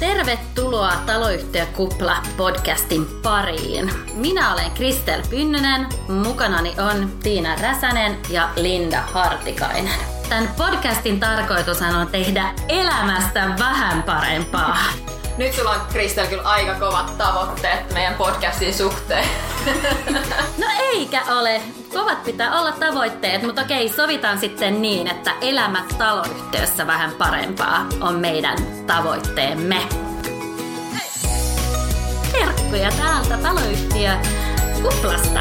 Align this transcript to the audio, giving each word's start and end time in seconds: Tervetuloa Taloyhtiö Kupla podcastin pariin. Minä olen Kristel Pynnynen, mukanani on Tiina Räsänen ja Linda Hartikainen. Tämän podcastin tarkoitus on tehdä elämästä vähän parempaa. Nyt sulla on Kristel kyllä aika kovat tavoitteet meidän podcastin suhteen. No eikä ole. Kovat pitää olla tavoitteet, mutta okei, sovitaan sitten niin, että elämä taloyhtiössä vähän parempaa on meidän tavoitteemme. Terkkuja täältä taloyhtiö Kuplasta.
Tervetuloa 0.00 0.92
Taloyhtiö 1.06 1.66
Kupla 1.66 2.16
podcastin 2.36 3.06
pariin. 3.22 3.90
Minä 4.14 4.52
olen 4.52 4.70
Kristel 4.70 5.22
Pynnynen, 5.30 5.86
mukanani 6.08 6.74
on 6.90 7.12
Tiina 7.22 7.56
Räsänen 7.62 8.18
ja 8.30 8.48
Linda 8.56 9.00
Hartikainen. 9.00 10.00
Tämän 10.28 10.48
podcastin 10.56 11.20
tarkoitus 11.20 11.82
on 11.82 12.06
tehdä 12.06 12.54
elämästä 12.68 13.48
vähän 13.58 14.02
parempaa. 14.02 14.76
Nyt 15.38 15.52
sulla 15.52 15.70
on 15.70 15.80
Kristel 15.92 16.26
kyllä 16.26 16.42
aika 16.42 16.74
kovat 16.74 17.18
tavoitteet 17.18 17.92
meidän 17.94 18.14
podcastin 18.60 18.74
suhteen. 18.74 19.24
No 20.58 20.66
eikä 20.92 21.22
ole. 21.24 21.60
Kovat 21.92 22.24
pitää 22.24 22.60
olla 22.60 22.72
tavoitteet, 22.72 23.42
mutta 23.42 23.62
okei, 23.62 23.88
sovitaan 23.88 24.38
sitten 24.38 24.82
niin, 24.82 25.06
että 25.06 25.32
elämä 25.40 25.84
taloyhtiössä 25.98 26.86
vähän 26.86 27.10
parempaa 27.18 27.86
on 28.00 28.14
meidän 28.14 28.58
tavoitteemme. 28.86 29.76
Terkkuja 32.32 32.90
täältä 32.98 33.36
taloyhtiö 33.36 34.10
Kuplasta. 34.82 35.40